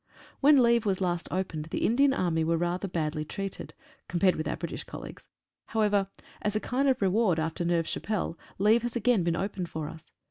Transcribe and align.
When 0.39 0.63
leave 0.63 0.85
■was 0.85 0.99
last 0.99 1.27
opened 1.29 1.65
the 1.65 1.85
Indian 1.85 2.11
Army 2.11 2.43
were 2.43 2.57
rather 2.57 2.87
badly 2.87 3.23
treated, 3.23 3.75
compared 4.07 4.35
with 4.35 4.47
our 4.47 4.55
British 4.55 4.83
colleagues. 4.83 5.27
How 5.67 5.81
ever, 5.81 6.07
as 6.41 6.55
a 6.55 6.59
kind 6.59 6.89
of 6.89 7.03
reward 7.03 7.37
after 7.37 7.63
Neuve 7.63 7.87
Chapelle, 7.87 8.35
leave 8.57 8.81
has. 8.81 8.95
again 8.95 9.23
been 9.23 9.35
opened 9.35 9.69
for 9.69 9.87
us. 9.87 10.11